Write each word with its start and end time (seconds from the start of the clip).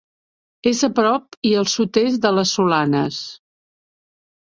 És 0.69 0.79
a 0.85 0.87
prop 0.99 1.37
i 1.49 1.51
al 1.59 1.67
sud-est 1.73 2.23
de 2.23 2.31
les 2.37 2.53
Solanes. 2.57 3.21